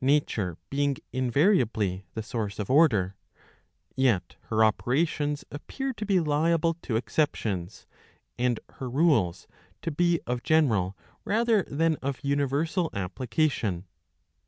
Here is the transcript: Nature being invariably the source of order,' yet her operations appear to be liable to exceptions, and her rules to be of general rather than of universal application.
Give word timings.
Nature 0.00 0.58
being 0.68 0.96
invariably 1.12 2.06
the 2.14 2.20
source 2.24 2.58
of 2.58 2.68
order,' 2.68 3.14
yet 3.94 4.34
her 4.48 4.64
operations 4.64 5.44
appear 5.52 5.92
to 5.92 6.04
be 6.04 6.18
liable 6.18 6.74
to 6.82 6.96
exceptions, 6.96 7.86
and 8.36 8.58
her 8.80 8.90
rules 8.90 9.46
to 9.82 9.92
be 9.92 10.18
of 10.26 10.42
general 10.42 10.96
rather 11.24 11.62
than 11.70 11.94
of 12.02 12.24
universal 12.24 12.90
application. 12.94 13.86